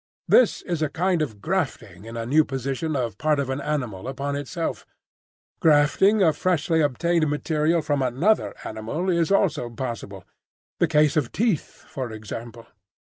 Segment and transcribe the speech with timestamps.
[0.27, 4.07] This is a kind of grafting in a new position of part of an animal
[4.07, 4.83] upon itself.
[5.59, 12.11] Grafting of freshly obtained material from another animal is also possible,—the case of teeth, for
[12.11, 12.65] example.